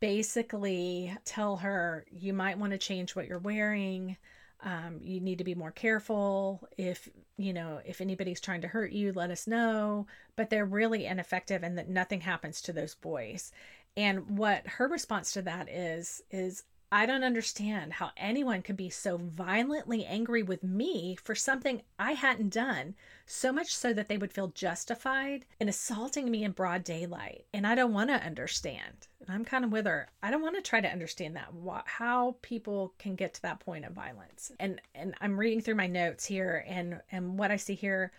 [0.00, 4.16] basically tell her you might want to change what you're wearing
[4.62, 6.68] um, you need to be more careful.
[6.78, 10.06] If you know if anybody's trying to hurt you let us know.
[10.36, 13.52] But they're really ineffective and that nothing happens to those boys.
[13.96, 18.90] And what her response to that is is I don't understand how anyone could be
[18.90, 22.94] so violently angry with me for something I hadn't done,
[23.32, 27.46] so much so that they would feel justified in assaulting me in broad daylight.
[27.54, 29.08] And I don't want to understand.
[29.28, 30.08] I'm kind of with her.
[30.22, 31.52] I don't want to try to understand that
[31.86, 34.52] how people can get to that point of violence.
[34.60, 38.12] And and I'm reading through my notes here and and what I see here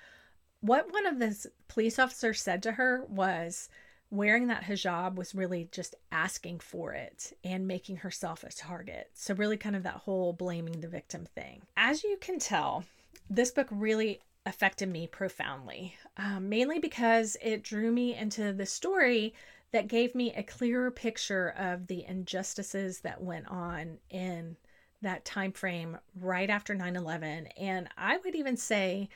[0.62, 3.68] what one of the police officers said to her was
[4.10, 9.10] wearing that hijab was really just asking for it and making herself a target.
[9.14, 11.64] So, really, kind of that whole blaming the victim thing.
[11.76, 12.86] As you can tell,
[13.30, 19.34] this book really affected me profoundly, um, mainly because it drew me into the story
[19.72, 24.56] that gave me a clearer picture of the injustices that went on in
[25.02, 29.10] that time frame right after 9-11 and i would even say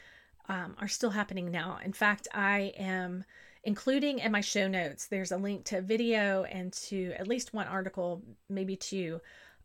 [0.49, 1.79] um, are still happening now.
[1.83, 3.23] In fact i am
[3.63, 7.53] including in my show notes, there's a link to a video and to at least
[7.53, 9.19] one article, maybe two,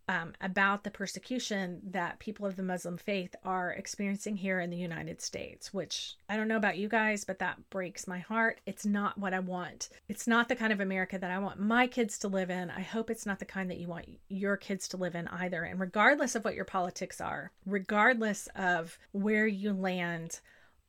[0.09, 4.77] um, about the persecution that people of the Muslim faith are experiencing here in the
[4.77, 8.61] United States, which I don't know about you guys, but that breaks my heart.
[8.67, 9.89] It's not what I want.
[10.09, 12.71] It's not the kind of America that I want my kids to live in.
[12.71, 15.63] I hope it's not the kind that you want your kids to live in either.
[15.63, 20.41] And regardless of what your politics are, regardless of where you land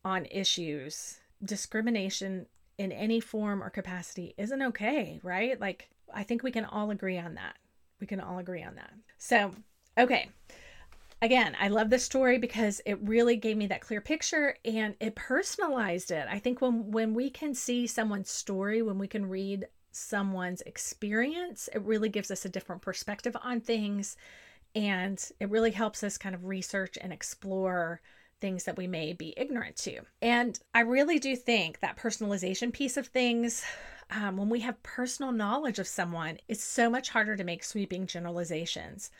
[0.03, 2.47] on issues, discrimination
[2.77, 5.59] in any form or capacity isn't okay, right?
[5.59, 7.55] Like, I think we can all agree on that.
[8.03, 8.91] We can all agree on that.
[9.17, 9.53] So,
[9.97, 10.29] okay.
[11.21, 15.15] Again, I love this story because it really gave me that clear picture and it
[15.15, 16.27] personalized it.
[16.29, 21.69] I think when when we can see someone's story, when we can read someone's experience,
[21.73, 24.17] it really gives us a different perspective on things
[24.75, 28.01] and it really helps us kind of research and explore
[28.43, 30.01] things that we may be ignorant to.
[30.21, 33.63] And I really do think that personalization piece of things,
[34.11, 38.05] um, when we have personal knowledge of someone, it's so much harder to make sweeping
[38.05, 39.11] generalizations.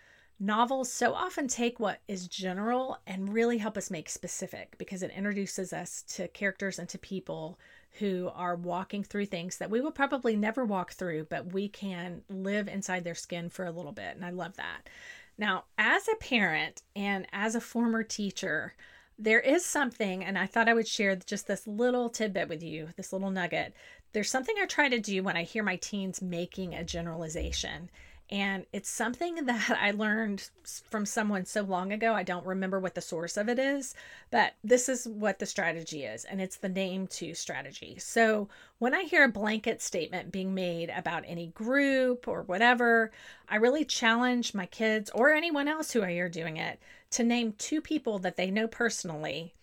[0.41, 5.11] Novels so often take what is general and really help us make specific because it
[5.11, 7.57] introduces us to characters and to people
[7.99, 12.23] who are walking through things that we will probably never walk through, but we can
[12.27, 14.17] live inside their skin for a little bit.
[14.17, 14.89] And I love that.
[15.37, 18.73] Now, as a parent and as a former teacher,
[19.17, 22.89] there is something, and I thought I would share just this little tidbit with you,
[22.97, 23.73] this little nugget.
[24.11, 27.89] There's something I try to do when I hear my teens making a generalization.
[28.29, 30.49] And it's something that I learned
[30.89, 32.13] from someone so long ago.
[32.13, 33.93] I don't remember what the source of it is,
[34.31, 36.25] but this is what the strategy is.
[36.25, 37.97] And it's the name to strategy.
[37.99, 38.49] So
[38.79, 43.11] when I hear a blanket statement being made about any group or whatever,
[43.47, 46.79] I really challenge my kids or anyone else who I hear doing it
[47.13, 49.53] to name two people that they know personally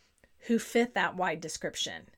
[0.47, 2.09] who fit that wide description.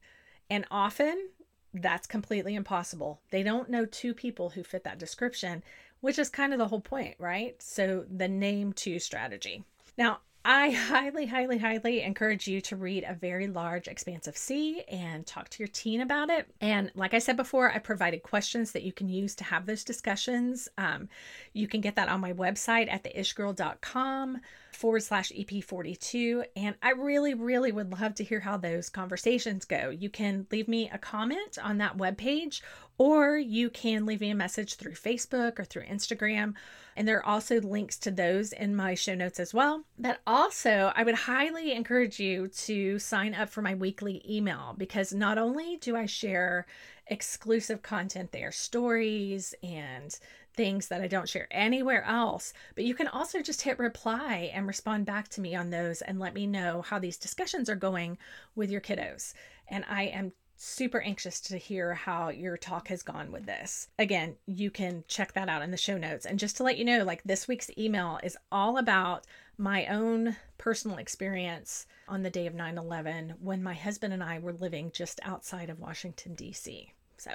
[0.49, 1.28] And often
[1.74, 3.20] that's completely impossible.
[3.30, 5.62] They don't know two people who fit that description
[6.03, 7.61] which is kind of the whole point, right?
[7.62, 9.64] So the name two strategy.
[9.97, 14.83] Now, I highly, highly, highly encourage you to read A Very Large Expanse of Sea
[14.89, 16.51] and talk to your teen about it.
[16.61, 19.85] And like I said before, I provided questions that you can use to have those
[19.85, 20.68] discussions.
[20.76, 21.09] Um,
[21.53, 24.41] you can get that on my website at theishgirl.com
[24.75, 26.45] forward slash EP42.
[26.57, 29.91] And I really, really would love to hear how those conversations go.
[29.91, 32.62] You can leave me a comment on that webpage
[32.99, 36.55] or you can leave me a message through Facebook or through Instagram.
[36.95, 39.85] And there are also links to those in my show notes as well.
[39.99, 45.12] But also, I would highly encourage you to sign up for my weekly email because
[45.12, 46.66] not only do I share
[47.07, 50.16] exclusive content there, stories and
[50.55, 54.67] things that I don't share anywhere else, but you can also just hit reply and
[54.67, 58.19] respond back to me on those and let me know how these discussions are going
[58.55, 59.35] with your kiddos.
[59.69, 63.89] And I am super anxious to hear how your talk has gone with this.
[63.99, 66.25] Again, you can check that out in the show notes.
[66.25, 69.27] And just to let you know, like this week's email is all about
[69.59, 74.39] my own personal experience on the day of 9 11 when my husband and I
[74.39, 76.93] were living just outside of Washington, D.C.
[77.17, 77.33] So,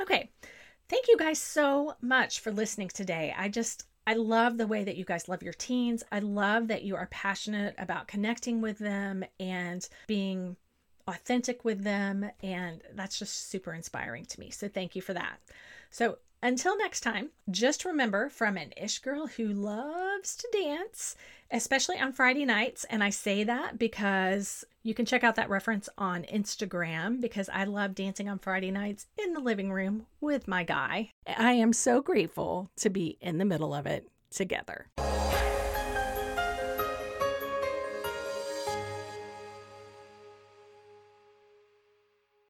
[0.00, 0.30] okay.
[0.88, 3.34] Thank you guys so much for listening today.
[3.36, 6.02] I just, I love the way that you guys love your teens.
[6.12, 10.56] I love that you are passionate about connecting with them and being
[11.08, 12.30] authentic with them.
[12.42, 14.50] And that's just super inspiring to me.
[14.50, 15.40] So thank you for that.
[15.90, 21.16] So until next time, just remember from an ish girl who loves to dance,
[21.50, 22.84] especially on Friday nights.
[22.90, 27.64] And I say that because you can check out that reference on Instagram because I
[27.64, 31.10] love dancing on Friday nights in the living room with my guy.
[31.26, 34.88] I am so grateful to be in the middle of it together.